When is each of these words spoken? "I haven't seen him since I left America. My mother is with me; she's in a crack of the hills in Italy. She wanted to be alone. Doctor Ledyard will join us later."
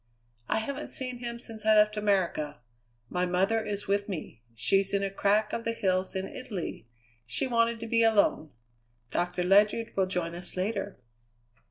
"I 0.49 0.57
haven't 0.57 0.87
seen 0.87 1.19
him 1.19 1.37
since 1.37 1.63
I 1.63 1.75
left 1.75 1.95
America. 1.95 2.59
My 3.07 3.27
mother 3.27 3.63
is 3.63 3.87
with 3.87 4.09
me; 4.09 4.41
she's 4.55 4.95
in 4.95 5.03
a 5.03 5.11
crack 5.11 5.53
of 5.53 5.63
the 5.63 5.73
hills 5.73 6.15
in 6.15 6.27
Italy. 6.27 6.87
She 7.27 7.45
wanted 7.45 7.79
to 7.81 7.87
be 7.87 8.01
alone. 8.01 8.49
Doctor 9.11 9.43
Ledyard 9.43 9.93
will 9.95 10.07
join 10.07 10.33
us 10.33 10.57
later." 10.57 10.97